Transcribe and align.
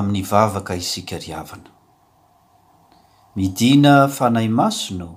am'ny 0.00 0.22
vavaka 0.30 0.74
isika 0.80 1.16
riavana 1.24 1.70
midina 3.36 3.94
fanahy 4.16 4.48
masono 4.58 5.10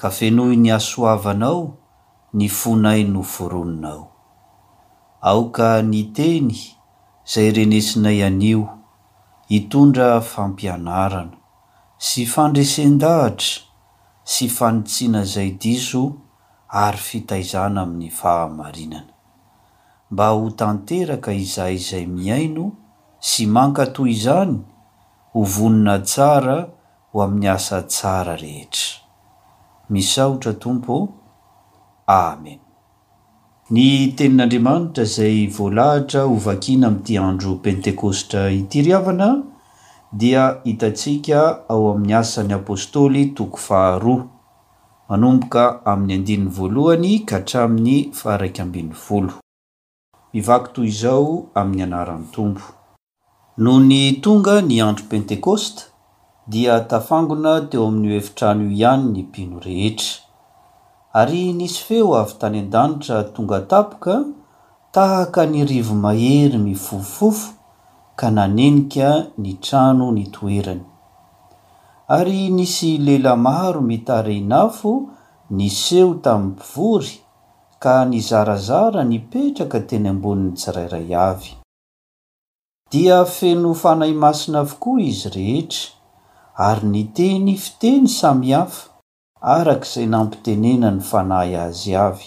ka 0.00 0.08
fenohy 0.18 0.56
ny 0.62 0.70
asoavanao 0.78 1.62
ny 2.38 2.46
fonai 2.58 3.02
no 3.14 3.22
forononao 3.34 4.04
aoka 5.30 5.68
ny 5.90 6.00
teny 6.16 6.56
izay 7.26 7.48
renesinay 7.56 8.20
anio 8.28 8.62
hitondra 9.52 10.08
fampianarana 10.32 11.36
sy 12.06 12.20
fandresen-dahatra 12.32 13.50
sy 14.32 14.44
fanintsiana 14.56 15.20
izay 15.28 15.50
diso 15.62 16.02
ary 16.84 17.00
fitaizana 17.08 17.78
amin'ny 17.84 18.10
fahamarinana 18.20 19.12
mba 20.12 20.26
ho 20.34 20.44
tanteraka 20.60 21.30
izay 21.44 21.74
izay 21.80 22.06
miaino 22.16 22.64
sy 23.28 23.46
manka 23.46 23.84
toy 23.92 24.10
izany 24.12 24.56
ho 25.32 25.40
vonina 25.54 25.96
tsara 26.00 26.56
ho 27.10 27.20
amin'ny 27.24 27.48
asa 27.54 27.78
tsara 27.86 28.34
rehetra 28.40 29.92
misaotra 29.94 30.52
tompo 30.64 30.94
amen 32.16 32.58
ny 33.74 33.86
tenin'andriamanitra 34.18 35.04
izay 35.08 35.38
voalahitra 35.58 36.20
ho 36.28 36.34
vakiana 36.48 36.86
amity 36.90 37.14
andro 37.28 37.52
pentekôstra 37.66 38.42
itiriavana 38.60 39.30
dia 40.20 40.42
hitantsika 40.64 41.40
ao 41.70 41.82
amin'ny 41.94 42.14
asany 42.24 42.52
apôstoly 42.60 43.22
toko 43.36 43.56
faharoa 43.68 44.26
manomboka 45.08 45.62
ami'ny 45.94 46.18
diny 46.26 46.46
volohany 46.58 47.14
ka 47.28 47.36
hatramin'ny 47.44 47.96
faaral 48.20 49.32
mivak 50.34 50.70
to 50.74 50.80
izao 50.92 51.26
ami'ny 51.60 51.82
anarany 51.86 52.26
tompo 52.34 52.81
no 53.58 53.74
ny 53.84 54.16
tonga 54.24 54.60
ny 54.64 54.78
andro 54.80 55.04
pentekosta 55.10 55.82
dia 56.48 56.78
tafangona 56.88 57.50
teo 57.70 57.82
amin'ny 57.88 58.08
ho 58.08 58.16
evitrano 58.22 58.64
i 58.64 58.80
ihany 58.80 59.04
ny 59.12 59.24
mpino 59.26 59.60
rehetra 59.64 60.24
ary 61.20 61.42
nisy 61.58 61.82
feo 61.88 62.14
avy 62.22 62.32
tany 62.40 62.56
an-danitra 62.62 63.20
tonga 63.36 63.60
tapoka 63.74 64.16
tahaka 64.92 65.46
nyrivo 65.50 65.94
mahery 66.00 66.58
mifoofofo 66.64 67.52
ka 68.16 68.30
nanenika 68.36 69.10
ny 69.36 69.52
trano 69.60 70.10
nytoerany 70.16 70.82
ary 72.16 72.48
nisy 72.58 72.98
lehila 73.04 73.36
maro 73.36 73.80
mitareinafo 73.90 74.94
ny 75.56 75.68
seo 75.80 76.14
tamin'ny 76.24 76.56
pivory 76.56 77.16
ka 77.78 78.00
ny 78.04 78.20
zarazara 78.30 79.04
nipetraka 79.04 79.80
teny 79.84 80.08
ambonin'ny 80.12 80.52
tsirairay 80.56 81.10
avy 81.30 81.60
dia 82.92 83.18
feno 83.36 83.70
fanahy 83.82 84.12
masina 84.22 84.58
avokoa 84.64 85.00
izy 85.10 85.28
rehetra 85.34 85.92
ary 86.68 86.86
niteny 86.92 87.48
ifiteny 87.56 88.06
samyhafa 88.20 88.82
arakazay 89.56 90.06
nampitenena 90.14 90.88
ny 90.96 91.00
fanahy 91.10 91.52
azy 91.64 91.94
avy 92.06 92.26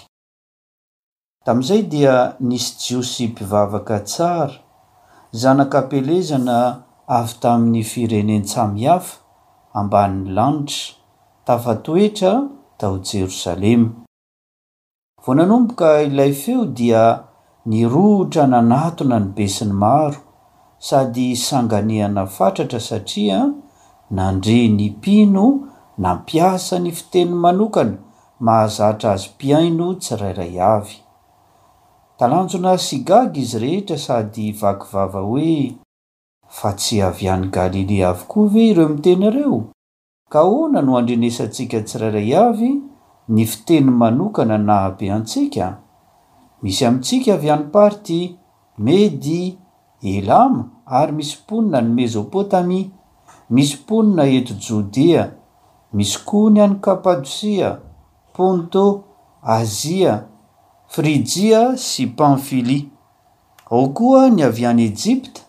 tamy 1.46 1.62
izay 1.64 1.82
dia 1.92 2.16
nisy 2.48 2.70
jiosy 2.82 3.28
mpivavaka 3.28 4.00
tsara 4.10 4.56
zanaka 5.42 5.82
pelezana 5.92 6.60
avy 7.18 7.34
tamyny 7.44 7.84
fireneny 7.92 8.48
samyhafa 8.54 9.18
ambanin'ny 9.80 10.32
lanitra 10.38 10.90
tafa 11.46 11.74
toetra 11.86 12.34
tao 12.78 12.96
jerosalema 13.08 13.90
vonanomboka 15.26 15.90
ilay 16.08 16.34
feo 16.42 16.66
dia 16.78 17.04
nirohitra 17.70 18.44
nanatona 18.50 19.18
nybesiny 19.26 19.72
maro 19.84 20.25
sady 20.86 21.34
sanganihana 21.36 22.26
fatratra 22.30 22.80
satria 22.80 23.38
nandre 24.12 24.68
ny 24.70 24.90
mpino 24.90 25.46
nampiasa 26.04 26.76
ny 26.84 26.92
fiteny 26.98 27.32
manokana 27.44 27.96
mahazatra 28.46 29.10
azy 29.14 29.30
mpiaino 29.36 29.88
tsirairay 30.02 30.56
avy 30.76 30.96
talanjona 32.20 32.74
sigagy 32.88 33.36
izy 33.44 33.60
rehetra 33.64 33.98
sady 34.06 34.48
vakivava 34.62 35.20
hoe 35.30 35.56
fa 36.58 36.70
tsy 36.80 36.96
avy 37.08 37.28
any 37.36 37.48
galile 37.56 37.98
avo 38.12 38.24
koa 38.32 38.48
ve 38.54 38.62
ireo 38.70 38.86
ami 38.86 39.00
tenyreo 39.06 39.58
ka 40.32 40.40
o 40.58 40.68
na 40.72 40.80
no 40.86 40.92
andrenesantsika 40.98 41.78
tsirairay 41.88 42.30
avy 42.46 42.72
ny 43.34 43.46
fiteny 43.52 43.90
manokana 44.02 44.58
nahabe 44.58 45.12
antsika 45.18 45.66
misy 46.64 46.86
amintsika 46.86 47.34
avy 47.34 47.50
any 47.56 47.64
party 47.78 48.22
medi 48.78 49.42
elama 50.02 50.70
ary 50.86 51.12
misy 51.12 51.38
mponina 51.44 51.82
ny 51.82 51.90
mezopotamia 51.94 52.90
misy 53.50 53.78
mponina 53.84 54.24
eto 54.38 54.54
jodea 54.68 55.32
misy 55.94 56.20
koony 56.26 56.60
any 56.64 56.76
kapadosia 56.80 57.78
pônto 58.36 59.04
azia 59.42 60.24
frijia 60.88 61.78
sy 61.78 62.08
pamfilia 62.08 62.86
ao 63.72 63.90
koa 63.94 64.30
ny 64.30 64.44
avy 64.44 64.66
any 64.66 64.84
ejipta 64.92 65.42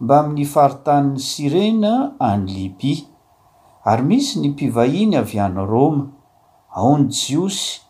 mbamin'ny 0.00 0.44
faritann'ny 0.44 1.18
sirena 1.18 2.12
any 2.18 2.52
libya 2.52 2.96
ary 3.84 4.02
misy 4.02 4.40
ny 4.40 4.48
mpivahia 4.52 5.06
ny 5.06 5.16
avy 5.16 5.38
an'ny 5.40 5.66
roma 5.66 6.06
ao 6.74 6.98
ny 6.98 7.04
jiosy 7.08 7.80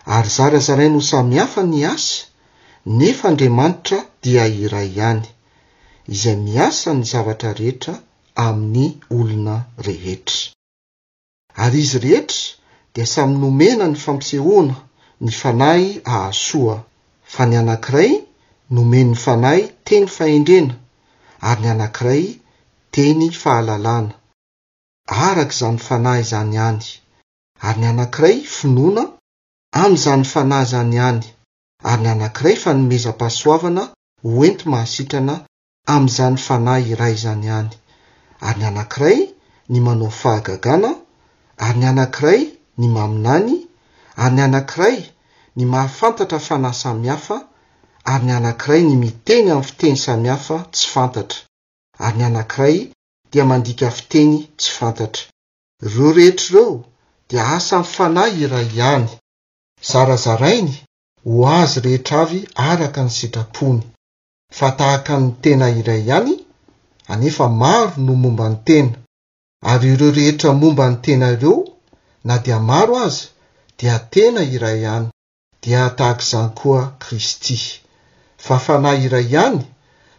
ary 0.07 0.29
zarazarai 0.29 0.91
no 0.91 1.01
samihafa 1.01 1.63
ny 1.63 1.85
asa 1.87 2.25
nefa 2.87 3.29
andriamanitra 3.29 4.05
dia 4.23 4.47
iray 4.47 4.89
ihany 4.89 5.27
izay 6.09 6.37
miasa 6.37 6.95
ny 6.95 7.03
zavatra 7.05 7.53
rehetra 7.53 7.95
amin'ny 8.35 8.99
olona 9.11 9.67
rehetra 9.79 10.51
ary 11.57 11.79
izy 11.79 11.99
rehetra 11.99 12.57
dia 12.95 13.07
samy 13.07 13.39
nomena 13.39 13.87
ny 13.87 13.95
fampisehoana 13.97 14.75
ny 15.21 15.31
fanahy 15.31 16.01
ahasoa 16.05 16.83
fa 17.25 17.47
ny 17.47 17.59
anankiray 17.59 18.13
nomeny 18.71 19.11
ny 19.13 19.17
fanahy 19.17 19.69
teny 19.85 20.07
fahendrena 20.07 20.75
ary 21.41 21.63
ny 21.63 21.71
anankiray 21.71 22.40
tey 22.95 23.13
fahalalàna 23.43 24.13
arak' 25.29 25.53
zany 25.59 25.79
fanahy 25.87 26.21
izany 26.25 26.57
any 26.69 26.83
ary 27.67 27.79
ny 27.83 27.87
anankiray 27.91 28.37
finoana 28.57 29.05
amzany 29.83 30.25
fanahy 30.33 30.67
zany 30.73 30.99
any 31.09 31.25
ary 31.91 32.03
ny 32.05 32.09
anankiray 32.15 32.57
fanomezam-pasoavana 32.63 33.85
hoento 34.35 34.65
mahasitrana 34.73 35.35
am'izany 35.95 36.37
fanay 36.47 36.83
iray 36.93 37.15
zany 37.25 37.49
any 37.59 37.73
ary 38.49 38.59
ny 38.61 38.67
anankiray 38.73 39.19
ny 39.73 39.79
manao 39.87 40.11
fahagagana 40.21 40.91
ary 41.67 41.79
ny 41.81 41.87
anankiray 41.93 42.41
ny 42.81 42.87
maminany 42.95 43.55
ary 44.23 44.35
ny 44.37 44.43
anankiray 44.47 44.97
ny 45.57 45.63
mahafantatra 45.73 46.39
fanahy 46.49 46.77
samihafa 46.83 47.37
ary 48.13 48.25
ny 48.27 48.33
anankiray 48.39 48.81
ny 48.89 48.95
miteny 49.03 49.47
amny 49.53 49.63
fiteny 49.69 49.97
samihafa 50.07 50.57
tsy 50.75 50.87
fantatra 50.95 51.41
ary 52.05 52.17
nianankiray 52.19 52.77
dia 53.33 53.45
mandika 53.51 53.87
fiteny 53.97 54.35
tsy 54.59 54.71
fantatra 54.79 55.23
iro 55.87 56.09
rehetrireo 56.19 56.67
dia 57.29 57.43
asa 57.57 57.77
my 57.83 57.89
fanahy 57.95 58.37
iray 58.47 58.69
ihany 58.79 59.11
sarazarainy 59.91 60.75
ho 61.29 61.33
azy 61.61 61.77
rehetr 61.87 62.13
avy 62.23 62.41
araka 62.71 63.01
ny 63.07 63.13
sitrapony 63.19 63.81
fa 64.59 64.69
tahaka 64.79 65.15
ny 65.23 65.27
tena 65.43 65.67
iray 65.81 66.01
ihany 66.09 66.35
anefa 67.13 67.47
maro 67.63 67.93
no 68.07 68.13
momba 68.23 68.47
ny 68.53 68.59
tena 68.69 68.97
ary 69.71 69.87
iro 69.95 70.09
rehetra 70.19 70.51
momba 70.61 70.85
ny 70.93 70.97
tena 71.05 71.29
reo 71.43 71.57
na 72.29 72.35
dia 72.45 72.59
maro 72.71 72.95
aza 73.07 73.25
dia 73.79 73.95
tena 74.15 74.41
iray 74.57 74.79
hany 74.91 75.07
dia 75.63 75.83
tahaka 75.99 76.23
zany 76.31 76.51
koa 76.61 76.83
kristy 77.03 77.57
fa 78.45 78.55
fanahy 78.65 79.01
iray 79.07 79.27
ihany 79.35 79.63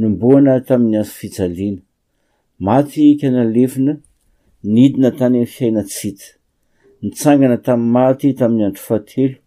nomboana 0.00 0.52
tamin'ny 0.68 0.98
azofijaliana 1.00 1.80
maty 2.66 3.04
kanalevina 3.20 3.92
nidina 4.74 5.08
tany 5.18 5.36
n 5.42 5.46
fiaina 5.54 5.82
tsita 5.90 6.28
nitsangana 7.02 7.56
tamin'ny 7.66 7.92
maty 7.96 8.28
tamin'ny 8.38 8.64
andro 8.68 8.82
fatelo 8.88 9.38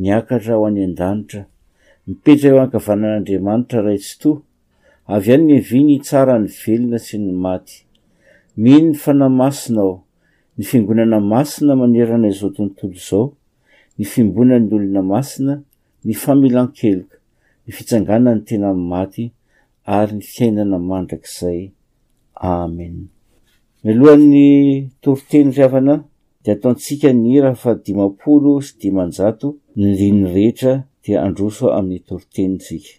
niakatra 0.00 0.52
ao 0.60 0.64
any 0.68 0.82
an-danitra 0.88 1.42
mipetrao 2.06 2.58
ankavanan'andriamanitra 2.64 3.78
ra 3.86 3.92
tsy 4.02 4.14
toa 4.22 4.38
avy 5.14 5.30
ihany 5.32 5.44
ny 5.48 5.56
viny 5.70 5.90
tsara 6.06 6.34
ny 6.42 6.48
velona 6.62 6.98
sy 7.06 7.16
ny 7.24 7.32
maty 7.44 7.76
mino 8.62 8.82
ny 8.92 8.92
fanamasina 9.02 9.80
ao 9.88 9.96
ny 10.60 10.68
fiangonana 10.68 11.16
masina 11.32 11.72
manerana 11.80 12.26
izao 12.32 12.50
tontolo 12.56 12.92
izao 12.98 13.26
ny 13.96 14.02
fimbonan'ny 14.12 14.68
olona 14.76 15.00
masina 15.14 15.54
ny 16.04 16.14
familankeloka 16.16 16.88
ny 17.66 17.72
fitsangana 17.76 18.34
ny 18.36 18.40
tena 18.48 18.70
n 18.76 18.82
maty 18.90 19.26
ary 19.96 20.12
ny 20.18 20.24
heinana 20.34 20.78
mandrakizay 20.90 21.62
amen 22.50 22.96
mialohan'ny 23.84 24.88
toriteny 25.04 25.50
riavana 25.56 25.94
de 26.44 26.48
ataontsika 26.56 27.08
ny 27.22 27.40
raa 27.44 27.58
fa 27.62 27.70
dimapolo 27.84 28.52
sy 28.66 28.72
dimanjato 28.80 29.48
ny 29.76 29.86
linny 30.00 30.28
rehetra 30.36 30.74
dia 31.04 31.22
androso 31.24 31.64
amin'ny 31.78 32.00
toritenitsika 32.08 32.90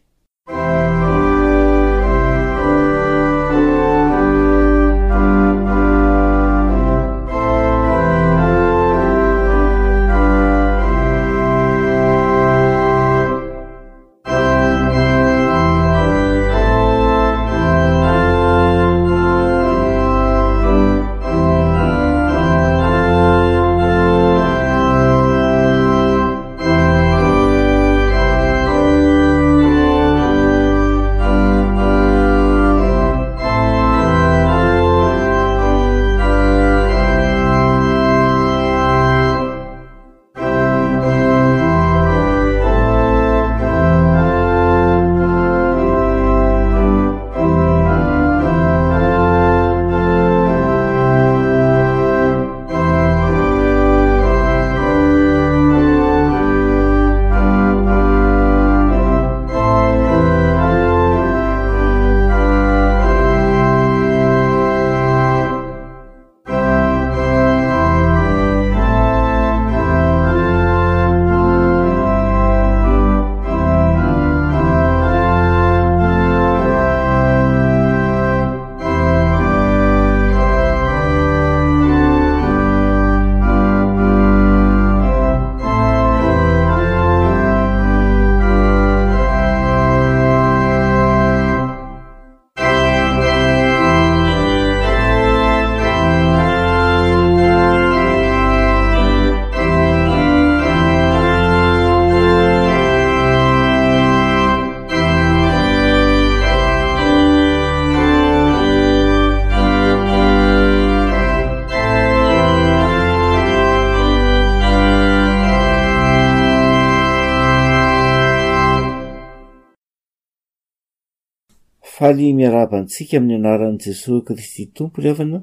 paly 122.02 122.28
miarabantsika 122.34 123.14
ami'ny 123.18 123.36
anaran' 123.40 123.78
jesosy 123.84 124.26
kristy 124.26 124.64
tompo 124.76 124.98
ryavana 125.04 125.40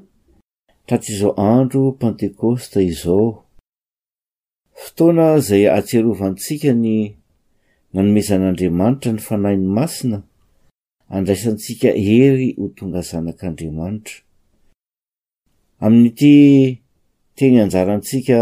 tra 0.85 0.97
ty 1.01 1.07
izao 1.13 1.31
andro 1.51 1.81
pantekosta 2.01 2.77
izao 2.91 3.27
fotoana 4.81 5.25
zay 5.47 5.63
atsiarovantsika 5.77 6.71
ny 6.83 6.93
nanomezan'andriamanitra 7.93 9.09
ny 9.15 9.21
fanahiny 9.27 9.67
masina 9.77 10.17
andraisantsika 11.15 11.87
hery 12.05 12.49
ho 12.59 12.65
tonga 12.77 13.01
zanak'andriamanitra 13.09 14.15
aminyity 15.85 16.33
teny 17.39 17.55
anjarantsika 17.63 18.37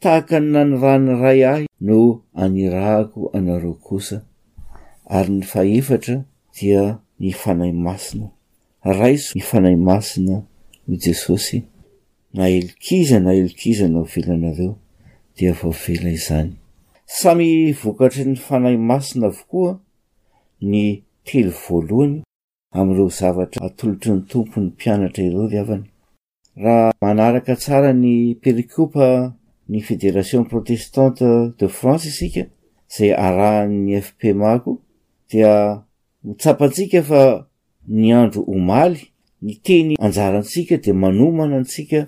tahaka 0.00 0.40
ny 0.44 0.48
nanyrahny 0.58 1.16
ray 1.22 1.40
ahy 1.52 1.64
no 1.80 2.00
anirahiko 2.44 3.30
anareo 3.36 3.74
kosa 3.80 4.20
ary 5.16 5.32
ny 5.38 5.42
fahefatra 5.48 6.18
dia 6.60 6.98
ny 7.24 7.32
fanay 7.32 7.72
masina 7.72 8.28
raiso 8.84 9.32
ny 9.38 9.40
fanahy 9.40 9.76
masina 9.76 10.42
i 10.88 10.96
jesosy 11.04 11.58
naelikiza 12.34 13.16
naelikizana 13.20 13.98
o 14.00 14.04
velanareo 14.12 14.74
dia 15.36 15.52
vaovela 15.52 16.10
izany 16.10 16.52
samy 17.06 17.72
vokatry 17.72 18.24
ny 18.28 18.36
fanahy 18.46 18.76
masina 18.76 19.26
avokoa 19.32 19.72
ny 20.72 20.84
telo 21.26 21.52
voalohay 21.64 22.14
am'ireo 22.78 23.08
zavatra 23.18 23.62
atolotry 23.66 24.10
ny 24.12 24.20
tompony 24.30 24.66
mpianatra 24.66 25.24
ireo 25.24 25.48
ravany 25.48 25.84
raha 26.64 26.92
manaraka 27.00 27.56
tsara 27.56 27.92
ny 27.92 28.34
perikopa 28.36 29.32
ny 29.68 29.80
fedération 29.80 30.44
protestante 30.44 31.26
de 31.58 31.68
france 31.72 32.04
isika 32.12 32.44
zay 32.96 33.14
arahan'ny 33.16 33.96
fp 34.02 34.20
mako 34.42 34.82
dia 35.32 35.82
mytsapantsika 36.28 37.00
fa 37.10 37.24
ny 37.98 38.08
andro 38.20 38.40
omaly 38.54 39.00
ny 39.44 39.52
teny 39.66 39.92
anjarantsika 40.06 40.74
dia 40.82 40.94
manomana 41.04 41.56
antsika 41.60 42.00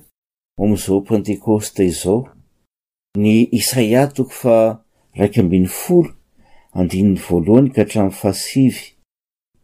ao 0.56 0.64
amin'izao 0.64 1.00
pentekosta 1.08 1.82
izao 1.90 2.20
ny 3.23 3.32
isaia 3.58 4.02
toofaikfoandnin'ny 4.16 7.16
valohny 7.26 7.68
ka 7.75 7.80
hatra'fasiv 7.85 8.76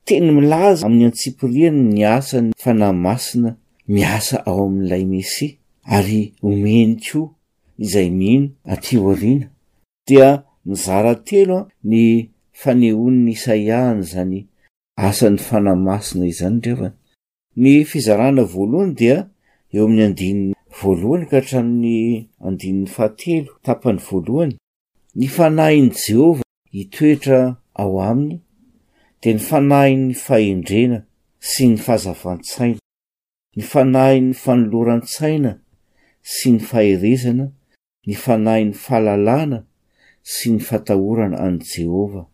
teny 0.07 0.29
milaza 0.39 0.83
amin'ny 0.87 1.07
antsiporiany 1.11 1.81
ni 1.95 2.03
asany 2.17 2.49
fanahymasina 2.63 3.51
miasa 3.95 4.37
ao 4.51 4.61
amin'n'ilay 4.67 5.05
mesi 5.13 5.47
ary 5.97 6.21
omeny 6.47 6.93
ko 7.07 7.21
izay 7.85 8.09
mihno 8.21 8.47
atio 8.73 9.03
arina 9.13 9.47
dia 10.09 10.29
mizarateloa 10.69 11.63
ny 11.91 12.03
faneoni 12.53 13.17
ny 13.27 13.33
isaiahany 13.33 14.03
zany 14.11 14.41
asany 14.97 15.39
fanaymasina 15.49 16.27
izany 16.27 16.57
ndrva 16.57 16.89
ny 17.63 17.85
fizarana 17.91 18.43
voalohany 18.53 18.95
dia 19.01 19.17
eo 19.75 19.85
amin'ny 19.87 20.05
andniy 20.05 20.55
valohany 20.81 21.27
kahtranony 21.33 21.97
'hatapanyv 22.93 24.57
ny 25.19 25.27
fanahin' 25.37 25.91
jehovah 26.03 26.47
hitoetra 26.77 27.41
ao 27.83 27.95
aminy 28.11 28.37
dia 29.21 29.33
ny 29.37 29.43
fanahin'ny 29.49 30.15
fahendrena 30.25 30.99
sy 31.51 31.63
ny 31.73 31.77
fahazavantsaina 31.85 32.81
ny 33.57 33.63
fanahin'ny 33.73 34.37
fanolorantsaina 34.45 35.53
sy 36.35 36.47
ny 36.53 36.61
faherezana 36.69 37.47
ny 38.07 38.15
fanahin'ny 38.25 38.77
fahalalàna 38.85 39.59
sy 40.35 40.47
ny 40.55 40.61
fatahorana 40.69 41.37
any 41.47 41.61
jehovah 41.73 42.27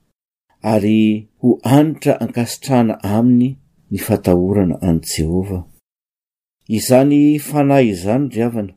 ary 0.62 1.28
ho 1.40 1.58
anatra 1.62 2.18
ankasitrana 2.20 2.98
aminy 3.02 3.56
ny 3.90 3.98
fatahorana 3.98 4.78
any 4.82 4.98
jehovah 5.00 5.64
izany 6.68 7.38
fanahy 7.38 7.88
izany 7.94 8.28
riavana 8.28 8.74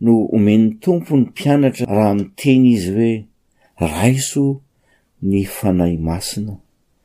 no 0.00 0.12
omenin 0.34 0.78
tompo 0.82 1.14
ny 1.16 1.24
mpianatra 1.30 1.86
raha 1.86 2.10
amiteny 2.12 2.64
izy 2.76 3.24
hoe 3.80 3.88
raiso 3.96 4.60
ny 5.22 5.44
fanahy 5.44 5.96
masina 5.96 6.54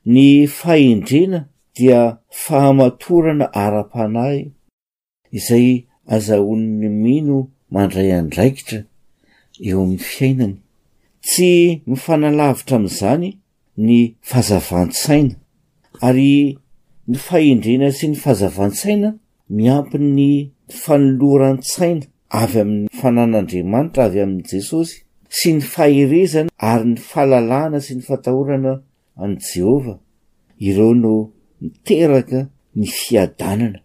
ny 0.05 0.47
fahendrena 0.57 1.39
dia 1.75 2.17
fahamatorana 2.43 3.45
ara-panahy 3.63 4.51
izay 5.31 5.67
azahono'ny 6.07 6.89
mino 7.03 7.37
mandray 7.73 8.09
andraikitra 8.19 8.79
eo 9.67 9.77
amin'ny 9.87 10.03
fiainany 10.11 10.55
tsy 11.25 11.51
mifanalavitra 11.87 12.75
ami'izany 12.77 13.27
ny 13.77 14.15
fazavan-tsaina 14.24 15.36
ary 16.08 16.58
ny 17.12 17.17
fahendrena 17.27 17.91
sy 17.91 18.08
ny 18.12 18.15
fahazavan-tsaina 18.22 19.10
miampin 19.60 20.05
ny 20.17 20.29
fanoloran-tsaina 20.82 22.05
avy 22.44 22.60
amin'ny 22.63 22.91
fanan'andriamanitra 23.01 24.03
avy 24.10 24.22
amin'i 24.25 24.48
jesosy 24.55 24.96
sy 25.38 25.50
ny 25.58 25.62
faherezana 25.74 26.50
ary 26.72 26.86
ny 26.94 27.00
fahalalàna 27.10 27.77
sy 27.86 27.94
ny 27.98 28.03
fatahorana 28.10 28.74
an' 29.24 29.34
jehovah 29.50 30.00
ireo 30.67 30.94
no 31.03 31.13
miteraka 31.62 32.39
ny 32.79 32.88
fiadanana 33.00 33.79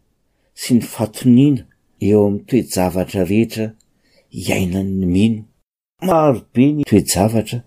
sy 0.63 0.71
ny 0.79 0.83
fatoniana 0.95 1.63
eo 2.09 2.21
amin'ny 2.29 2.45
toejavatra 2.49 3.21
rehetra 3.31 3.67
iainan'ny 4.47 5.07
mino 5.19 5.41
marobe 6.07 6.65
ny 6.79 6.83
toejavatra 6.91 7.59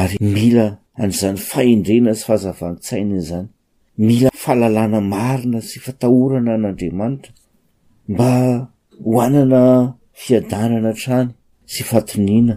ary 0.00 0.16
mila 0.36 0.66
an'izany 1.02 1.38
fahendrena 1.50 2.12
sy 2.18 2.24
fahazavan-tsaina 2.28 3.14
ny 3.16 3.22
zany 3.28 3.48
mila 4.06 4.28
fahalalàna 4.42 5.00
marina 5.12 5.60
sy 5.68 5.78
fatahorana 5.84 6.52
an'andriamanitra 6.58 7.32
mba 8.12 8.28
hoanana 9.12 9.62
fiadanana 10.22 10.90
trany 11.02 11.28
sy 11.72 11.82
fatoniana 11.90 12.54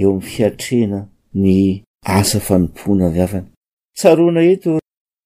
eo 0.00 0.08
amn'ny 0.12 0.26
fiatrehna 0.34 1.00
ny 1.42 1.56
asa 2.18 2.38
fanompona 2.46 3.04
aviavana 3.10 3.48
tsarona 3.98 4.40
eto 4.52 4.70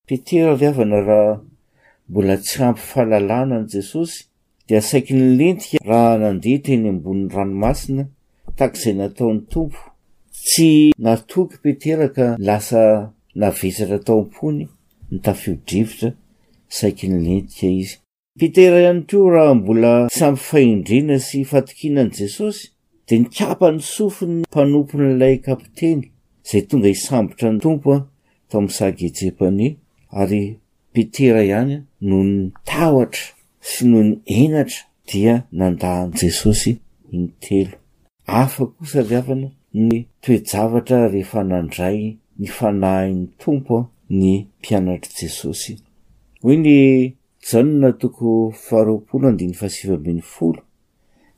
petera 0.08 0.48
avi 0.56 0.66
avana 0.72 0.98
raha 1.08 1.34
mbola 2.08 2.34
tsy 2.44 2.58
ampy 2.68 2.84
fahalalàna 2.90 3.54
an' 3.62 3.68
jesosy 3.72 4.16
di 4.68 4.74
saiky 4.90 5.12
ny 5.18 5.26
lentika 5.40 5.78
raha 5.90 6.14
nandeha 6.24 6.58
teny 6.66 6.84
ambonin'ny 6.92 7.32
ranomasina 7.36 8.02
tak 8.58 8.70
izay 8.76 8.94
nataon'ny 9.00 9.42
tompo 9.52 9.80
tsy 10.44 10.92
natoky 11.00 11.56
petera 11.62 12.08
ka 12.16 12.26
lasa 12.48 12.82
navesatra 13.40 13.98
tao 14.06 14.18
ampony 14.20 14.64
nytafio-drivitra 15.12 16.08
saiky 16.76 17.06
ny 17.12 17.18
lentika 17.26 17.66
izy 17.80 17.96
petera 18.38 18.76
ihany 18.84 19.02
keo 19.08 19.26
raha 19.34 19.54
mbola 19.60 19.92
syampyfahendrena 20.18 21.16
sy 21.26 21.38
fatokianan' 21.50 22.12
jesosy 22.20 22.64
dia 23.08 23.18
nikapa 23.24 23.66
ny 23.74 23.80
sofony 23.94 24.36
mpanompon'lay 24.46 25.34
kapiteny 25.46 26.00
izay 26.44 26.62
tonga 26.68 26.88
hisambotra 26.94 27.48
ny 27.54 27.58
tompo 27.64 27.90
a 27.96 27.98
tao 28.52 28.58
amisagetsepane 28.60 29.66
ary 30.20 30.42
petera 30.92 31.40
ihany 31.50 31.74
noho 32.06 32.24
nytahoatra 32.36 33.24
sy 33.70 33.82
no 33.90 33.98
ny 34.12 34.20
enatra 34.44 34.80
dia 35.08 35.34
nandan'i 35.58 36.12
jesosy 36.20 36.70
nyteloaa 37.08 39.48
ny 39.74 40.04
toejavatra 40.22 41.08
rehefa 41.12 41.42
nandray 41.42 42.16
ny 42.38 42.46
fanahiny 42.46 43.26
tompo 43.42 43.90
ny 44.12 44.44
mpianatr' 44.60 45.14
jesosy 45.18 45.74
oy 46.46 46.56
ny 46.62 46.68
jaona 47.42 47.92
to 47.98 48.06
0 48.14 48.52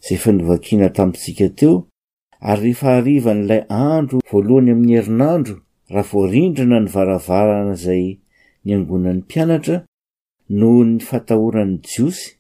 zay 0.09 0.19
fanovankiana 0.19 0.89
tamintsika 0.93 1.49
teo 1.49 1.87
ary 2.41 2.63
rehefa 2.63 2.97
arivanylay 2.97 3.63
andro 3.73 4.19
voalohany 4.31 4.73
ami'ny 4.73 4.95
erinandro 5.01 5.57
raha 5.89 6.09
voarindrana 6.13 6.81
nyvaravarana 6.85 7.75
zay 7.75 8.17
niangonany 8.65 9.19
mpianatra 9.25 9.77
no 10.49 10.85
ny 10.85 10.99
fatahorany 11.01 11.79
jiosy 11.81 12.31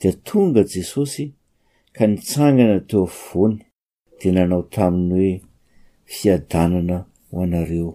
dia 0.00 0.12
tonga 0.24 0.62
jesosy 0.64 1.32
ka 1.92 2.06
nitsangana 2.06 2.80
teo 2.80 3.06
fvony 3.06 3.67
di 4.20 4.32
nanao 4.32 4.62
taminy 4.70 5.16
hoe 5.38 5.42
fiadanana 6.14 6.96
ho 7.30 7.42
anareo 7.42 7.92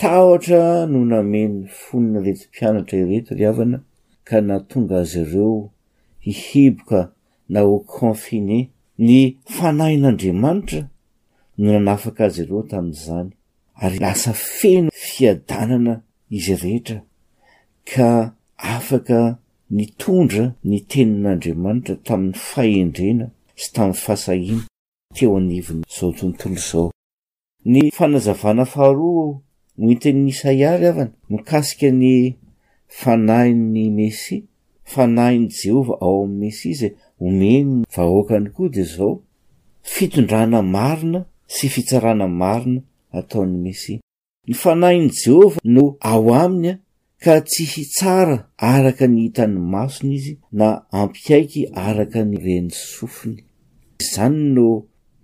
tahotra 0.00 0.62
no 0.92 1.00
nameno'ny 1.10 1.68
fonony 1.80 2.20
retim-pianatra 2.30 2.96
ireto 3.02 3.32
ry 3.34 3.44
avana 3.50 3.78
ka 4.28 4.36
na 4.40 4.56
tonga 4.68 4.96
azy 5.02 5.20
ireo 5.24 5.70
hihiboka 6.24 7.00
na 7.52 7.60
ho 7.66 7.74
canfine 7.80 8.58
ny 8.98 9.14
fanahin'andriamanitra 9.56 10.80
no 11.58 11.66
nanafaka 11.72 12.20
azy 12.30 12.42
ireo 12.44 12.62
tamin'izany 12.70 13.30
ary 13.82 13.98
lasa 13.98 14.32
feno 14.32 14.90
fiadanana 14.94 15.94
izy 16.30 16.54
rehetra 16.62 16.98
ka 17.90 18.08
afaka 18.56 19.38
nitondra 19.70 20.44
ny 20.70 20.78
tenin'andriamanitra 20.90 21.94
tamin'ny 22.06 22.38
fahendrena 22.50 23.26
sy 23.60 23.66
tamin'ny 23.74 23.98
fahasahiny 24.04 24.62
teo 25.14 25.36
anivony 25.36 25.82
zao 26.00 26.12
tontolo 26.12 26.54
izao 26.54 26.90
ny 27.64 27.90
fanazavana 27.96 28.64
faharoa 28.64 29.40
moitenynisaiary 29.82 30.86
avany 30.90 31.08
mikasika 31.34 31.88
ny 32.00 32.34
fanahi'ny 33.00 33.82
mesia 33.98 34.42
fanahiny 34.92 35.46
jehovah 35.58 35.98
ao 36.02 36.24
amin'ny 36.24 36.38
mesia 36.44 36.74
zay 36.80 36.92
omenyny 37.20 37.84
vahoakany 37.94 38.50
koa 38.54 38.68
de 38.68 38.82
zao 38.84 39.22
fitondrana 39.82 40.62
marina 40.62 41.20
sy 41.46 41.68
fitsarana 41.74 42.26
marina 42.28 42.80
ataon'ny 43.18 43.58
mesie 43.66 43.96
ny 44.48 44.54
fanahiny 44.62 45.10
jehovah 45.22 45.58
no 45.74 45.96
ao 46.00 46.34
aminya 46.42 46.74
ka 47.24 47.40
tsy 47.40 47.64
hitsara 47.72 48.36
araka 48.56 49.06
ny 49.08 49.20
hitany 49.22 49.58
masony 49.72 50.14
izy 50.18 50.32
na 50.58 50.68
ampiaiky 51.00 51.62
araka 51.86 52.24
ny 52.24 52.36
reny 52.42 52.68
sofiny 52.70 53.40
zany 54.14 54.42
no 54.58 54.68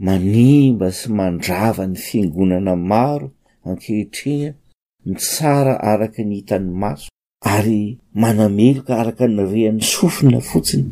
manimba 0.07 0.89
sy 0.99 1.07
mandrava 1.19 1.83
ny 1.87 1.95
fingonana 2.07 2.75
maro 2.93 3.29
ankehitrena 3.69 4.49
ny 5.07 5.13
tsara 5.25 5.75
araka 5.91 6.23
ny 6.25 6.35
hitan'ny 6.41 6.73
maso 6.83 7.09
ary 7.55 7.81
manameloka 8.21 8.93
araka 9.01 9.25
ny 9.29 9.43
rean'ny 9.53 9.83
sofina 9.95 10.39
fotsiny 10.51 10.91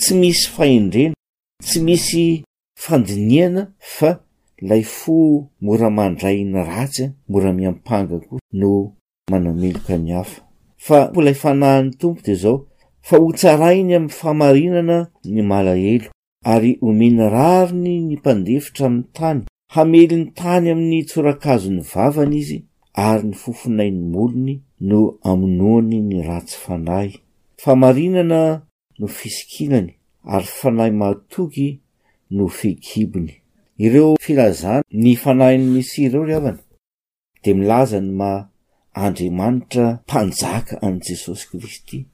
tsy 0.00 0.12
misy 0.20 0.42
faendrena 0.52 1.16
tsy 1.66 1.78
misy 1.86 2.26
fandiniana 2.84 3.62
fa 3.96 4.10
lay 4.68 4.84
fo 4.98 5.16
moramandray 5.64 6.40
ny 6.52 6.60
ratsy 6.70 7.04
a 7.08 7.14
mora 7.32 7.50
miampanga 7.58 8.16
ko 8.26 8.34
no 8.60 8.70
manameloka 9.32 9.94
ny 10.04 10.10
hafa 10.16 10.40
fa 10.84 10.98
folay 11.16 11.32
fanahin'ny 11.42 11.96
tompo 12.00 12.20
dia 12.28 12.36
zao 12.42 12.56
fa 13.06 13.14
ho 13.20 13.26
tsarainy 13.38 13.92
ami'y 13.98 14.12
famarinana 14.20 14.96
ny 15.32 15.40
malaelo 15.50 16.08
ary 16.44 16.78
omeny 16.82 17.18
rariny 17.18 17.98
ny 18.06 18.16
mpandefitra 18.18 18.86
amin'ny 18.86 19.10
tany 19.12 19.44
hameli 19.74 20.16
n'ny 20.16 20.32
tany 20.36 20.68
amin'ny 20.72 21.00
tsorakazony 21.04 21.82
vavana 21.92 22.34
izy 22.40 22.58
ary 22.94 23.22
ny 23.28 23.32
fofonain'ny 23.34 24.04
molony 24.14 24.54
no 24.88 25.00
amonoany 25.30 25.98
ny 26.08 26.16
ratsy 26.28 26.56
fanahy 26.64 27.12
famarinana 27.62 28.62
no 28.98 29.06
fisikilany 29.06 29.92
ary 30.24 30.46
fanahy 30.58 30.92
mahatogy 31.00 31.78
no 32.30 32.48
fekibony 32.48 33.32
ireo 33.84 34.14
filazana 34.20 34.84
ny 34.90 35.16
fanahiny 35.18 35.66
misy 35.74 36.02
ireo 36.06 36.22
ry 36.24 36.34
havana 36.38 36.62
dia 37.42 37.54
milaza 37.54 38.00
ny 38.00 38.10
ma 38.14 38.30
andriamanitra 38.94 39.98
mpanjaka 40.06 40.78
an' 40.86 41.00
jesosy 41.06 41.46
kristy 41.50 42.06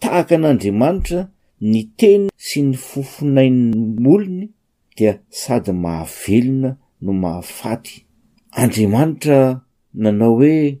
tahaka 0.00 0.34
n'andriamanitra 0.38 1.20
ny 1.60 1.82
teny 2.00 2.28
sy 2.40 2.62
ny 2.64 2.76
fofonainy 2.76 3.96
molony 4.00 4.48
dia 4.98 5.18
sady 5.30 5.72
mahavelona 5.76 6.76
no 7.02 7.12
mahafaty 7.12 7.90
andriamanitra 8.50 9.60
nanao 9.94 10.36
hoe 10.40 10.78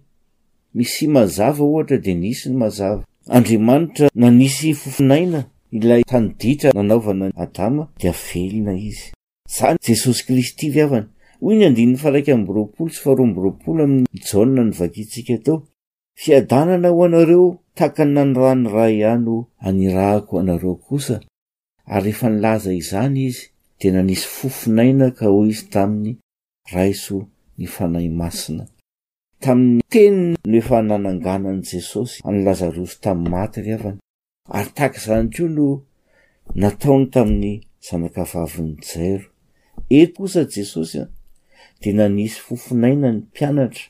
misy 0.74 1.06
mazava 1.06 1.62
ohatra 1.64 1.98
de 2.04 2.14
nisy 2.14 2.48
ny 2.50 2.56
mazava 2.62 3.04
andriamanitra 3.28 4.08
nanisy 4.14 4.72
fofonaina 4.72 5.44
ilay 5.70 6.02
taniditra 6.02 6.70
nanaovana 6.74 7.30
adama 7.36 7.88
dia 8.00 8.12
velona 8.16 8.72
izy 8.76 9.12
zany 9.56 9.78
jesosy 9.86 10.24
kristy 10.26 10.70
ryavany 10.70 11.06
hoy 11.40 11.54
ny 11.58 11.66
andiny 11.66 11.96
falak 11.96 12.28
yrolo 12.32 12.68
sy 12.90 13.00
faroarol 13.04 13.52
amin'n 13.68 14.24
jan 14.32 14.48
ny 14.56 14.70
vakintsika 14.72 15.38
tao 15.44 15.60
fiadanana 16.22 16.88
ho 16.90 17.04
anareo 17.04 17.58
taka 17.80 18.04
nanyrahny 18.04 18.68
ray 18.74 18.94
ihano 19.00 19.36
anirahako 19.58 20.38
anareo 20.44 20.74
kosa 20.84 21.20
ary 21.88 22.04
rehefa 22.12 22.28
nilaza 22.28 22.72
izany 22.76 23.22
izy 23.32 23.40
dia 23.80 23.92
nanisy 23.92 24.26
fofonaina 24.36 25.08
ka 25.16 25.26
ho 25.32 25.46
izy 25.48 25.64
tamin'ny 25.72 26.16
raiso 26.72 27.24
ny 27.58 27.64
fanahy 27.66 28.08
masina 28.12 28.66
tamin'ny 29.40 29.80
teni 29.90 30.36
no 30.44 30.58
efa 30.60 30.82
nananganan' 30.84 31.62
jesosy 31.68 32.20
any 32.28 32.44
lazarosy 32.44 32.98
tamin'ny 33.00 33.30
maty 33.32 33.60
ry 33.64 33.72
avany 33.72 33.98
ary 34.52 34.70
tahaka 34.76 34.98
izany 35.00 35.28
koa 35.36 35.48
no 35.48 35.68
nataony 36.54 37.06
tamin'ny 37.16 37.54
zanakavaviny 37.86 38.76
jairo 38.88 39.30
eto 39.90 40.12
kosa 40.20 40.44
jesosy 40.44 40.98
an 41.08 41.08
dia 41.80 41.92
nanisy 41.96 42.40
fofonaina 42.44 43.08
ny 43.12 43.18
mpianatra 43.24 43.84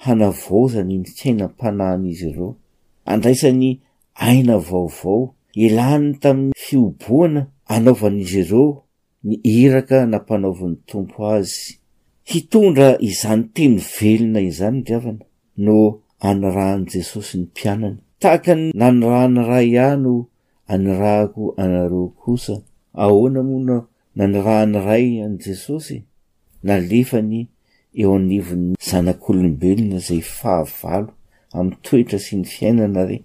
hanavozany 0.00 0.96
nytyainam-panany 0.98 2.08
izy 2.10 2.28
ireo 2.32 2.56
andraisan'ny 3.12 3.70
aina 4.28 4.56
vaovao 4.68 5.20
ilahny 5.64 6.08
tamin'ny 6.22 6.54
fioboana 6.66 7.42
anaovan'izy 7.74 8.42
reo 8.50 8.68
ny 9.26 9.34
iraka 9.62 9.98
nampanaovan'ny 10.12 10.78
tompo 10.88 11.20
azy 11.36 11.60
hitondra 12.30 12.88
izany 13.10 13.42
teny 13.54 13.74
velona 13.94 14.40
izany 14.50 14.76
ndriavana 14.80 15.24
no 15.64 15.76
anyrahn' 16.28 16.86
jesosy 16.92 17.34
ny 17.40 17.46
mpianana 17.52 18.00
tahaka 18.20 18.52
nanyrahany 18.80 19.40
ray 19.50 19.68
ihano 19.76 20.14
anyrahiko 20.72 21.42
anareo 21.62 22.04
kosa 22.22 22.54
ahoana 23.02 23.40
moana 23.48 23.76
nanyrahany 24.16 24.76
ray 24.88 25.06
an' 25.24 25.34
jesosy 25.44 25.96
nalefa 26.66 27.18
ny 27.30 27.38
eo 28.00 28.10
anivon'ny 28.18 28.72
zanak'olombelona 28.88 29.98
zay 30.06 30.22
fahavalo 30.38 31.12
amin'ny 31.54 31.76
toetra 31.86 32.18
sy 32.18 32.40
ny 32.40 32.44
fiainana 32.50 33.04
re 33.08 33.18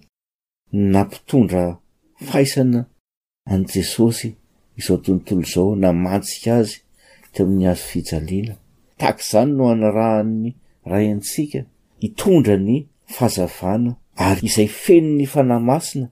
nampitondra 0.72 1.66
faisana 2.30 2.80
an' 3.50 3.64
jesosy 3.72 4.30
izao 4.78 4.98
tontolo 5.04 5.40
izao 5.46 5.76
namantsika 5.76 6.50
azy 6.62 6.74
te 7.32 7.38
amin'ny 7.42 7.66
azo 7.72 7.84
fijaliana 7.90 8.54
tahka 9.00 9.20
izany 9.26 9.50
no 9.56 9.62
hanarahany 9.72 10.50
ray 10.90 11.06
antsika 11.12 11.60
hitondra 12.02 12.56
ny 12.58 12.74
fahazavana 13.14 13.92
ary 14.26 14.42
izay 14.48 14.68
feno 14.82 15.10
ny 15.18 15.24
fanaymasina 15.32 16.06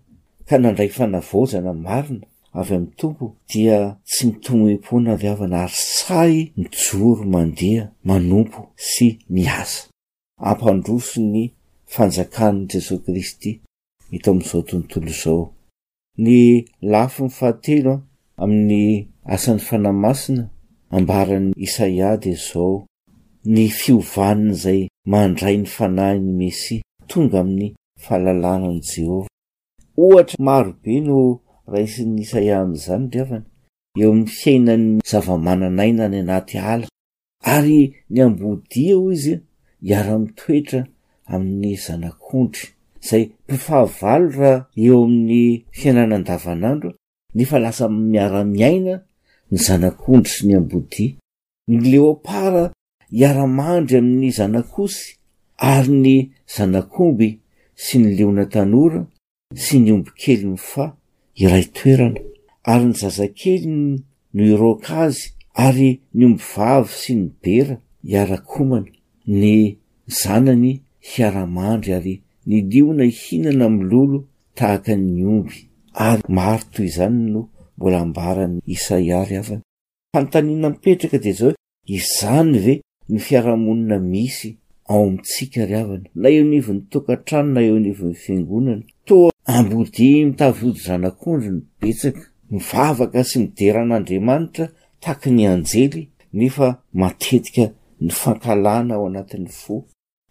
ka 0.48 0.54
nandray 0.58 0.90
fanavojana 0.98 1.72
marina 1.86 2.26
avy 2.60 2.72
amin'ny 2.78 2.94
tompo 3.00 3.24
dia 3.52 3.78
tsy 4.08 4.22
mitonmoe-poana 4.32 5.12
viavana 5.22 5.56
ary 5.68 5.76
sahy 5.98 6.40
mijoro 6.56 7.22
mandeha 7.34 7.84
manompo 8.08 8.60
sy 8.92 9.06
miazaamposn 9.34 11.26
fanjakanny 11.94 12.66
jesosy 12.70 12.98
kristy 13.04 13.52
ito 14.16 14.30
ami'zao 14.30 14.62
tontolo 14.62 15.10
zao 15.22 15.44
ny 16.20 16.64
lafo 16.84 17.24
nyfahateloa 17.26 18.00
amin'ny 18.36 19.08
asan'ny 19.24 19.60
fanaymasina 19.68 20.44
ambarany 20.92 21.54
isaia 21.56 22.16
di 22.16 22.34
zao 22.36 22.84
ny 23.44 23.68
fiovaniny 23.72 24.52
zay 24.54 24.80
mandrai 25.08 25.56
ny 25.58 25.64
fanahny 25.66 26.28
mesia 26.36 26.82
tonga 27.08 27.40
amin'ny 27.40 27.72
fahalalànani 28.00 28.80
jehovah 28.84 29.28
ohatra 29.96 30.36
marobe 30.44 31.00
no 31.00 31.40
raisin'ny 31.72 32.20
isaia 32.22 32.60
ami'izany 32.62 33.04
ndriavany 33.08 33.44
eo 34.00 34.10
amin'ny 34.12 34.28
fiainany 34.30 35.00
zava-mananaina 35.10 36.08
ny 36.12 36.20
anaty 36.20 36.58
ala 36.60 36.86
ary 37.48 37.80
ny 38.12 38.20
ambodia 38.28 38.92
o 39.00 39.08
izy 39.12 39.40
iara-mitoetra 39.82 40.84
amin'ny 41.34 41.76
zanak'ondry 41.86 42.60
izay 43.04 43.24
mpifahavalora 43.46 44.52
eo 44.84 44.98
amin'ny 45.08 45.44
fiainanandavanandro 45.78 46.90
nefa 47.36 47.56
lasa 47.64 47.84
miara-miaina 48.12 48.94
ny 49.50 49.56
zanak'ondry 49.66 50.30
sy 50.36 50.42
ny 50.46 50.54
ambodia 50.60 51.10
ny 51.70 51.76
leoampara 51.90 52.64
hiara-mandry 53.18 53.96
amin'ny 54.00 54.30
zanakosy 54.40 55.04
ary 55.74 55.92
ny 56.04 56.14
zanak'omby 56.56 57.30
sy 57.84 57.94
ny 58.02 58.08
leona 58.18 58.44
tanora 58.54 59.00
sy 59.64 59.74
ny 59.84 59.88
ombokely 59.96 60.44
ny 60.52 60.58
fa 60.70 60.84
iray 61.42 61.64
toerana 61.76 62.20
ary 62.72 62.84
ny 62.90 62.94
zazakely 63.02 63.66
no 64.34 64.42
iroaka 64.52 64.92
azy 65.08 65.24
ary 65.66 65.90
ny 66.16 66.22
omby 66.30 66.44
vavy 66.54 66.92
sy 67.00 67.12
ny 67.20 67.24
bera 67.44 67.76
hiarakomana 68.08 68.90
ny 69.40 69.52
zanany 70.20 70.72
hiaramandry 71.10 71.92
ary 71.98 72.14
niliona 72.46 73.04
hinana 73.20 73.64
amin 73.66 73.88
lolo 73.92 74.18
tahaka 74.58 74.92
ny 75.06 75.24
omby 75.34 75.58
ary 76.08 76.22
maro 76.38 76.64
toy 76.72 76.86
izany 76.90 77.18
no 77.32 77.40
mbola 77.76 77.96
ambarany 78.04 78.56
isaia 78.74 79.18
ry 79.28 79.36
avany 79.42 79.62
fanontaniana 80.14 80.68
mipetraka 80.70 81.18
dia 81.24 81.32
zao 81.38 81.50
hoe 81.50 81.54
izany 81.98 82.58
ve 82.64 82.74
ny 83.08 83.18
fiarahamonina 83.26 83.96
misy 84.12 84.50
ao 84.90 85.02
amintsika 85.06 85.60
ry 85.70 85.74
avana 85.82 86.08
na 86.14 86.28
eo 86.36 86.44
nivyny 86.52 86.80
tokantrano 86.92 87.50
na 87.54 87.60
eo 87.68 87.78
nivo'ny 87.86 88.14
fiangonana 88.22 88.82
toa 89.08 89.30
ambodi 89.56 90.08
mitavody 90.28 90.80
zanak'ondryny 90.86 91.62
ibetsaka 91.82 92.20
mivavaka 92.52 93.20
sy 93.28 93.36
mideran'andriamanitra 93.42 94.66
tahaka 95.02 95.28
ny 95.36 95.42
anjely 95.52 96.02
nefa 96.32 96.68
matetika 97.00 97.64
ny 98.00 98.10
fankalana 98.20 98.94
ao 98.96 99.06
anatin'ny 99.08 99.48
fo 99.62 99.74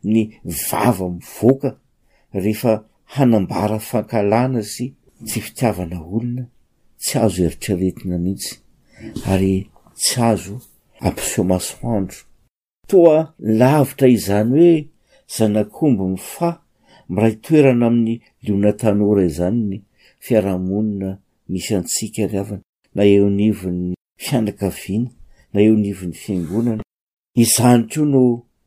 ny 0.03 0.39
vava 0.71 1.09
mivoaka 1.09 1.77
rehefa 2.33 2.85
hanambara 3.17 3.79
fankalana 3.79 4.61
zy 4.61 4.93
tsy 5.27 5.39
fitiavana 5.41 5.97
olona 6.15 6.43
tsy 7.01 7.15
azo 7.23 7.41
eritreretina 7.47 8.17
mihitsy 8.23 8.53
ary 9.31 9.55
tsy 9.99 10.19
azo 10.29 10.55
ampisomaso 11.05 11.75
andro 11.95 12.19
toa 12.89 13.33
lavitra 13.39 14.07
izany 14.07 14.53
hoe 14.53 14.85
zanak'ombo 15.37 16.03
mifa 16.11 16.49
miray 17.13 17.33
itoerana 17.33 17.85
amin'ny 17.87 18.15
liona 18.45 18.71
tanora 18.79 19.21
izany 19.29 19.59
ny 19.69 19.77
fiarahamonina 20.25 21.09
misy 21.51 21.71
antsika 21.77 22.23
ri 22.31 22.37
avana 22.41 22.63
na 22.95 23.03
eonivon'ny 23.13 23.93
fianakaviana 24.23 25.09
na 25.53 25.59
eonivon'ny 25.65 26.13
fiangonana 26.21 26.83
izanytroa 27.43 28.07
no 28.13 28.23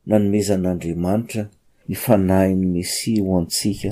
nanomezan'andriamanitra 0.08 1.42
ny 1.90 1.94
fanahiny 1.96 2.66
mesi 2.72 3.14
ho 3.22 3.38
antsika 3.40 3.90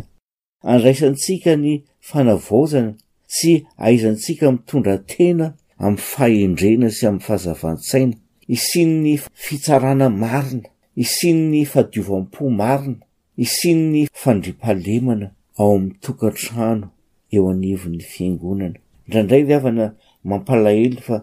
andraisantsika 0.73 1.53
ny 1.59 1.73
fanavaozana 2.01 2.93
tsy 3.33 3.53
aizantsika 3.87 4.45
mitondra 4.55 4.97
tena 5.11 5.47
amin'ny 5.85 6.03
fahendrena 6.13 6.89
sy 6.97 7.05
amin'ny 7.09 7.25
fahazavan-tsaina 7.27 8.15
isianny 8.57 9.15
fitsarana 9.45 10.07
marina 10.23 10.69
isinny 11.05 11.65
fadiovam-po 11.73 12.43
marina 12.63 13.03
isin'ny 13.45 14.01
fandri-palemana 14.21 15.27
ao 15.59 15.71
amin'ny 15.77 15.97
tokantrano 16.05 16.89
eo 17.35 17.43
anivon'ny 17.53 18.03
fiangonana 18.13 18.79
ndraindray 19.09 19.43
riavana 19.49 19.85
mampalahely 20.29 21.01
fa 21.07 21.17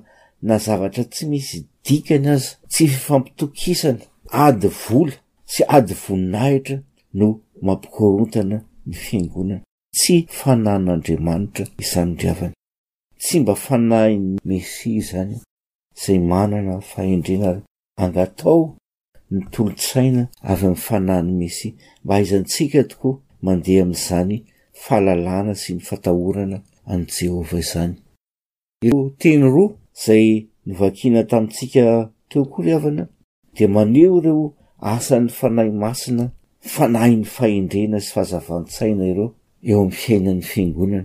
na 0.48 0.56
zavatra 0.66 1.04
tsy 1.12 1.26
misy 1.32 1.58
dikany 1.88 2.28
azy 2.36 2.52
tsy 2.72 2.88
fifampitokisana 2.92 4.04
ady 4.36 4.68
vola 4.70 5.14
tsy 5.48 5.64
ady 5.78 5.96
voninahitra 6.08 6.78
no 7.14 7.28
mampikorontana 7.66 8.58
ny 8.88 8.96
fiangonana 9.04 9.64
tsy 9.98 10.16
fanahn'andriamanitra 10.40 11.66
isanyriavany 11.84 12.54
tsy 13.24 13.40
mba 13.40 13.56
fanahiny 13.66 14.28
mesie 14.50 15.02
zany 15.10 15.36
izay 15.98 16.20
manana 16.30 16.76
fahendrena 16.92 17.52
angatao 18.04 18.62
nitolotsaina 19.32 20.24
avy 20.52 20.66
ami'ny 20.66 20.82
fanahin'ny 20.86 21.36
mesi 21.42 21.68
mba 22.04 22.14
aizantsika 22.18 22.80
tokoa 22.90 23.14
mandeha 23.46 23.82
ami'izany 23.86 24.34
fahalalàna 24.84 25.54
sy 25.62 25.72
ny 25.76 25.82
fatahorana 25.90 26.58
an' 26.92 27.02
jehovah 27.14 27.60
izany 27.64 27.94
iro 28.88 29.02
teny 29.20 29.44
roa 29.56 29.72
zay 30.06 30.26
novakiana 30.68 31.22
tamintsika 31.30 31.84
teokoa 32.30 32.64
ry 32.66 32.74
avana 32.78 33.06
dia 33.58 33.68
maneo 33.68 34.18
ireo 34.20 34.54
asany 34.92 35.28
fanahy 35.38 35.72
masina 35.84 36.26
fanahy 36.74 37.16
ny 37.20 37.26
fahendrena 37.36 37.98
sy 38.06 38.10
fahazavantsaina 38.16 39.04
ireo 39.12 39.28
eo 39.70 39.80
am 39.86 39.92
fiainany 40.02 40.42
fiangonana 40.52 41.04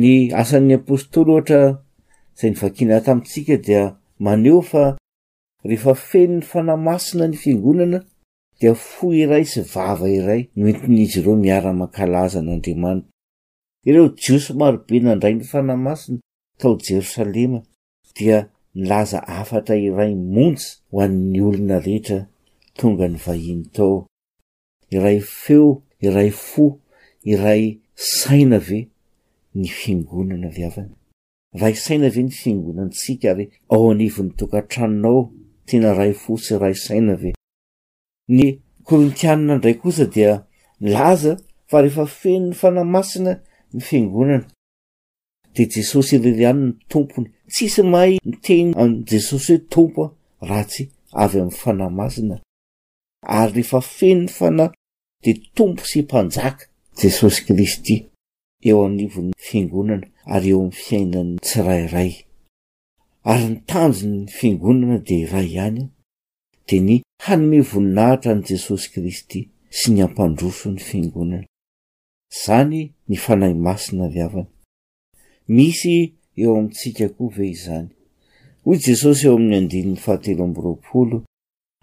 ny 0.00 0.08
asan'ny 0.42 0.72
apostoly 0.78 1.30
ohatra 1.34 1.60
zay 2.38 2.50
nivakiana 2.52 3.04
tamintsika 3.06 3.54
dia 3.66 3.82
maneo 4.24 4.60
fa 4.70 4.84
rehefa 5.68 5.94
feny 6.08 6.32
ny 6.38 6.42
fanahy 6.50 6.80
masina 6.88 7.24
ny 7.30 7.36
fiangonana 7.42 7.98
dia 8.58 8.72
fo 8.90 9.04
iray 9.22 9.44
sy 9.52 9.60
vava 9.72 10.06
iray 10.18 10.40
noentinyizy 10.58 11.18
iro 11.20 11.32
miaramankalaza 11.44 12.38
n'andriamanita 12.44 13.08
ireo 13.88 14.06
jiosy 14.22 14.52
marobe 14.60 14.96
nandray 15.06 15.34
ny 15.38 15.44
fanahy 15.52 15.80
masiny 15.88 16.18
tao 16.60 16.72
jerosalema 16.86 17.60
dia 18.18 18.38
nilaza 18.76 19.20
afatra 19.40 19.74
iray 19.88 20.12
montsy 20.34 20.68
ho 20.92 20.96
an'ny 21.06 21.40
olona 21.48 21.78
rehetra 21.86 22.18
tonga 22.78 23.06
ny 23.08 23.16
vahino 23.24 23.64
tao 23.76 23.94
iray 24.92 25.18
feo 25.28 25.70
iray 26.04 26.28
fo 26.40 26.66
iray 27.32 27.62
saina 28.08 28.58
ve 28.68 28.80
ny 29.56 29.64
fingonana 29.72 30.50
viavana 30.56 30.92
ray 31.62 31.72
saina 31.80 32.10
ve 32.14 32.22
ny 32.26 32.32
fingonantsika 32.40 33.32
ary 33.32 33.46
ao 33.72 33.88
anivyn'ny 33.94 34.34
tokantranonao 34.36 35.30
tena 35.66 35.94
ray 35.98 36.12
fo 36.12 36.36
sy 36.36 36.58
ray 36.60 36.74
saina 36.76 37.16
ve 37.22 37.32
ny 38.28 38.50
korintianna 38.84 39.56
ndray 39.56 39.74
kosa 39.80 40.04
dia 40.14 40.42
milaza 40.80 41.38
fa 41.68 41.80
rehefa 41.80 42.04
fenony 42.06 42.52
fanamasina 42.54 43.32
ny 43.72 43.80
fingonana 43.80 44.44
dia 45.56 45.66
jesosy 45.68 46.16
ilelianiny 46.16 46.72
tompony 46.88 47.28
tsisy 47.52 47.82
mahay 47.92 48.18
miteny 48.28 48.70
ami'y 48.82 49.04
jesosy 49.10 49.52
hoe 49.54 49.68
tompoa 49.74 50.08
ra 50.48 50.60
tsy 50.70 50.82
avy 51.22 51.38
amin'ny 51.40 51.56
fanahy 51.62 51.92
masina 52.00 52.36
ary 53.38 53.50
rehefa 53.54 53.80
fenonny 53.96 54.32
fanay 54.36 54.70
dia 55.22 55.36
tompo 55.56 55.82
sy 55.90 55.98
mpanjaka 56.02 56.64
jesosy 57.02 57.40
kristy 57.46 57.94
eo 58.68 58.78
anivon'ny 58.86 59.32
fingonana 59.48 60.06
ary 60.34 60.48
eo 60.52 60.60
amin'ny 60.62 60.78
fiainan 60.84 61.28
tsirairay 61.46 62.12
ary 63.32 63.46
nitanjony 63.52 64.20
fingonana 64.38 64.96
di 65.08 65.18
ray 65.32 65.48
ihany 65.56 65.82
dia 66.66 66.80
ny 66.86 66.94
hanome 67.24 67.60
voninahitra 67.70 68.32
n' 68.38 68.46
jesosy 68.50 68.86
kristy 68.94 69.40
sy 69.78 69.86
ny 69.94 70.00
ampandroson'ny 70.06 70.80
fingonana 70.90 71.46
zany 72.42 72.80
ny 73.08 73.16
fanahy 73.24 73.54
masina 73.66 74.04
riavany 74.14 74.50
misy 75.54 76.12
eo 76.36 76.56
amintsika 76.56 77.08
koa 77.08 77.30
ve 77.36 77.46
izany 77.48 77.88
hoy 78.64 78.78
jesosy 78.86 79.24
eo 79.26 79.36
amin'ny 79.36 79.78
in'ha30 79.80 81.22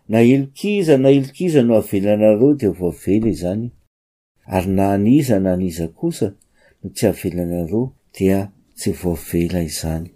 naelokiza 0.09 0.95
na 0.97 1.07
elokiza 1.09 1.61
no 1.63 1.73
hahavelanareo 1.75 2.49
dia 2.59 2.71
voavela 2.79 3.27
izany 3.35 3.65
ary 4.55 4.69
na 4.73 4.91
aniza 4.93 5.35
na 5.39 5.53
aniza 5.53 5.87
kosa 5.87 6.27
no 6.83 6.89
tsy 6.95 7.05
havelanaro 7.07 7.81
dia 8.15 8.51
tsy 8.77 8.91
voavela 9.01 9.59
izany 9.69 10.07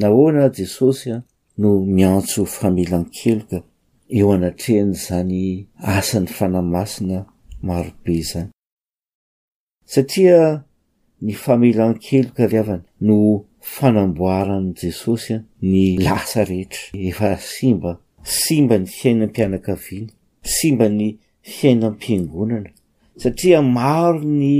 nahoana 0.00 0.44
jesosy 0.56 1.06
a 1.12 1.22
no 1.58 1.68
miantso 1.96 2.44
famelankeloka 2.44 3.58
eo 4.16 4.28
anatrehanyzany 4.32 5.66
asany 5.96 6.26
fanaymasina 6.36 7.18
marobe 7.66 8.20
zany 8.30 8.50
ny 11.26 11.34
famelan-keloka 11.42 12.44
ry 12.50 12.56
avana 12.62 12.84
no 13.06 13.16
fanamboaran' 13.74 14.68
jesosy 14.80 15.32
a 15.36 15.38
ny 15.70 15.84
lasa 16.04 16.38
rehetra 16.48 16.84
efa 17.10 17.30
simba 17.50 17.92
simba 18.42 18.76
ny 18.80 18.86
fiainanmpianakaviany 18.90 20.08
simba 20.54 20.86
ny 20.98 21.06
fiainanm-piangonana 21.54 22.70
satria 23.22 23.60
maro 23.78 24.18
ny 24.42 24.52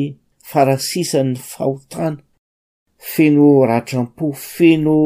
farasisan'ny 0.50 1.34
fahotana 1.50 2.20
feno 3.12 3.44
ratrampo 3.70 4.26
feno 4.50 4.96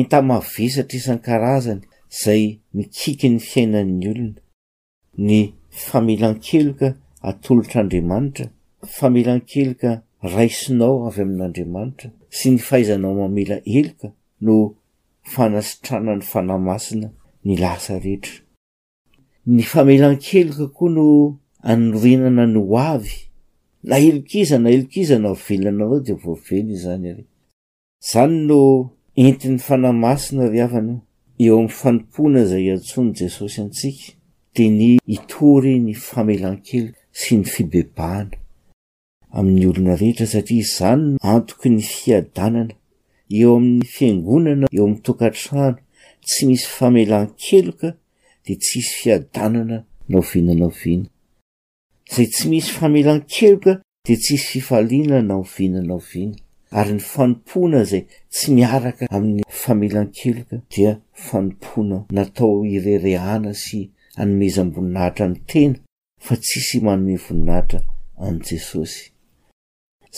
itamavesatra 0.00 0.96
isan'ny 1.00 1.22
karazany 1.28 1.82
zay 2.22 2.42
mikiky 2.76 3.28
ny 3.34 3.38
fiainan'ny 3.50 4.02
olona 4.12 4.32
ny 5.28 5.40
famelankeloka 5.86 6.88
atolotr'andriamanitra 7.28 8.46
famelankeloka 8.96 9.90
raisinao 10.32 10.94
avy 11.08 11.20
amin'andriamanitra 11.24 12.08
sy 12.36 12.46
ny 12.54 12.58
fahaizanao 12.66 13.12
mamela 13.20 13.56
eloka 13.76 14.08
no 14.46 14.56
fanasitranany 15.34 16.22
fanahymasina 16.32 17.08
ny 17.46 17.52
lasa 17.62 17.92
rehetra 18.04 18.36
ny 19.54 19.62
famelan-keloka 19.70 20.66
koa 20.76 20.90
no 20.96 21.04
anorinana 21.70 22.44
ny 22.54 22.58
ho 22.66 22.76
avy 22.94 23.16
na 23.88 23.94
elokiza 24.06 24.56
na 24.58 24.68
elokiza 24.74 25.16
nao 25.20 25.34
veloana 25.44 25.84
reo 25.90 26.00
dia 26.06 26.16
vovelo 26.24 26.74
zany 26.82 27.08
ary 27.12 27.24
izany 28.08 28.38
no 28.48 28.60
entin'ny 29.24 29.58
fanahymasina 29.68 30.44
ry 30.52 30.58
havana 30.64 30.94
eo 31.44 31.54
amin'ny 31.58 31.74
fanompoana 31.80 32.42
zay 32.50 32.66
antsony 32.74 33.10
jesosy 33.20 33.58
antsika 33.62 34.06
dia 34.54 34.70
ny 34.78 34.88
hitory 35.12 35.74
ny 35.86 35.92
famelankeloka 36.08 37.00
sy 37.20 37.30
ny 37.36 37.44
fibebahana 37.44 38.36
amin'ny 39.34 39.68
olona 39.68 39.94
rehetra 40.00 40.26
satria 40.34 40.58
izany 40.64 41.16
antoky 41.34 41.70
ny 41.76 41.80
fiadanana 41.90 42.72
eo 43.40 43.56
amin'ny 43.58 43.86
fiangonana 43.96 44.66
eo 44.76 44.84
amin'ny 44.86 45.02
tokantrano 45.08 45.76
tsy 46.26 46.46
misy 46.50 46.66
famelan-keloka 46.76 47.88
di 48.46 48.54
tssy 48.62 48.82
fiadanana 49.00 49.76
nao 50.10 50.22
vinanao 50.30 50.70
viana 50.80 51.06
zay 52.14 52.26
tsy 52.34 52.48
misy 52.52 52.70
famelan-keloka 52.78 53.72
dia 54.06 54.16
tsisy 54.24 54.46
fifaliana 54.54 55.22
nao 55.30 55.42
vinana 55.54 55.94
o 55.96 55.98
viana 56.10 56.36
ary 56.80 56.92
ny 56.98 57.04
fanompoana 57.12 57.80
zay 57.90 58.02
tsy 58.34 58.46
miaraka 58.58 59.04
amin'ny 59.16 59.42
famela 59.62 59.98
an-keloka 60.04 60.56
dia 60.76 60.90
fanompoana 61.26 61.98
natao 62.18 62.60
ireirehana 62.76 63.52
sy 63.64 63.78
hanomezam-boninahitra 64.20 65.26
ny 65.32 65.38
tena 65.54 65.76
fa 66.28 66.36
tsisy 66.44 66.80
manome 66.86 67.16
voninahitra 67.26 67.80
an' 68.24 68.38
jesosy 68.46 69.13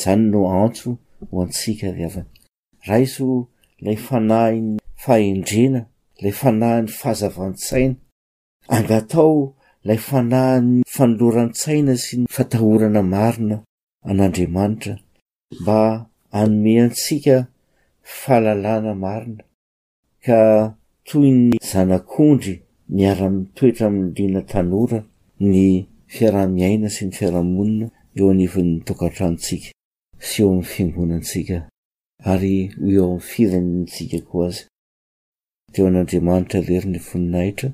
zany 0.01 0.31
no 0.31 0.41
antso 0.63 0.91
ho 1.31 1.41
antsika 1.43 1.89
viavany 1.97 2.27
raiso 2.89 3.49
lay 3.85 3.97
fanahiny 3.97 4.77
fahendrena 5.05 5.83
lay 6.23 6.33
fanahi 6.41 6.83
ny 6.85 6.91
fahazavantsaina 6.99 7.95
angatao 8.77 9.35
lay 9.89 9.97
fanahy 10.09 10.61
ny 10.69 10.83
fanolorantsaina 10.95 11.95
sy 12.05 12.15
ny 12.21 12.27
fatahorana 12.35 13.01
marina 13.03 13.57
an'andriamanitra 14.09 14.95
mba 15.63 15.83
anome 16.31 16.75
antsika 16.83 17.39
fahalalàna 18.21 18.93
marina 18.95 19.45
ka 20.25 20.39
toy 21.09 21.31
ny 21.41 21.59
zanakondry 21.71 22.57
miara-mitoetra 22.95 23.87
amiylina 23.89 24.43
tanora 24.51 25.01
ny 25.49 25.87
fiarah-miaina 26.15 26.89
sy 26.95 27.03
ny 27.09 27.13
fiarahamonina 27.19 27.87
eo 28.19 28.29
anivon'nytokantrantsika 28.35 29.73
sy 30.19 30.43
eo 30.43 30.49
amin'ny 30.49 30.65
fingonantsika 30.67 31.69
ary 32.25 32.69
hoe 32.81 32.93
eo 32.93 33.05
amin'ny 33.07 33.21
firaninitsika 33.29 34.21
koa 34.29 34.47
azy 34.47 34.65
teo 35.73 35.87
an'andriamanitra 35.89 36.61
lerin'ny 36.69 36.99
voninahitra 37.03 37.71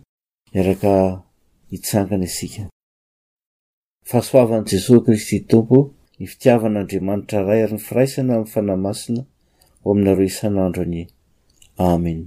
iaraka 0.55 1.23
hitsangana 1.71 2.25
isika 2.25 2.63
fahsoavan'i 4.11 4.69
jesosy 4.75 5.05
kristy 5.05 5.41
tompo 5.51 5.79
ny 6.19 6.27
fitiavan'andriamanitra 6.27 7.39
ray 7.47 7.61
eri 7.67 7.73
ny 7.77 7.85
firaisana 7.87 8.33
amin'ny 8.35 8.51
fanahymasina 8.55 9.23
ho 9.83 9.89
aminareo 9.91 10.27
isan'andro 10.27 10.83
ani 10.83 11.05
amen 11.93 12.19